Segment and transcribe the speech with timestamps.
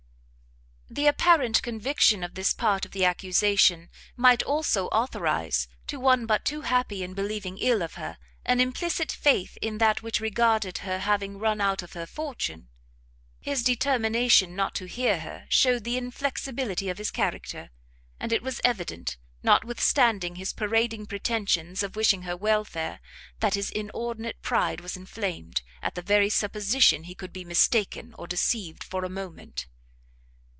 [0.93, 6.43] The apparent conviction of this part of the accusation, might also authorise, to one but
[6.43, 10.99] too happy in believing ill of her, an implicit faith in that which regarded her
[10.99, 12.67] having run out her fortune.
[13.39, 17.69] His determination not to hear her shewed the inflexibility of his character;
[18.19, 22.99] and it was evident, notwithstanding his parading pretensions of wishing her welfare,
[23.39, 28.27] that his inordinate pride was inflamed, at the very supposition he could be mistaken or
[28.27, 29.67] deceived for a moment.